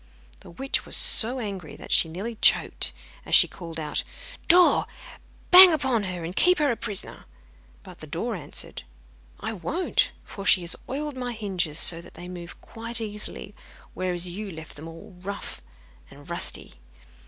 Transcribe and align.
The 0.39 0.49
witch 0.49 0.83
was 0.83 0.97
so 0.97 1.37
angry 1.39 1.75
that 1.75 1.91
she 1.91 2.09
nearly 2.09 2.33
choked, 2.41 2.91
as 3.23 3.35
she 3.35 3.47
called 3.47 3.79
out: 3.79 4.03
'Door, 4.47 4.87
bang 5.51 5.71
upon 5.71 6.05
her, 6.05 6.23
and 6.23 6.35
keep 6.35 6.57
her 6.57 6.71
a 6.71 6.75
prisoner.' 6.75 7.25
But 7.83 7.99
the 7.99 8.07
door 8.07 8.33
answered: 8.33 8.81
'I 9.41 9.53
won't, 9.53 10.11
for 10.23 10.43
she 10.43 10.61
has 10.61 10.75
oiled 10.89 11.15
my 11.17 11.33
hinges, 11.33 11.77
so 11.77 12.01
that 12.01 12.15
they 12.15 12.27
move 12.27 12.59
quite 12.61 12.99
easily, 12.99 13.53
whereas 13.93 14.27
you 14.27 14.49
left 14.49 14.75
them 14.75 14.87
all 14.87 15.15
rough 15.19 15.61
and 16.09 16.27
rusty. 16.27 16.73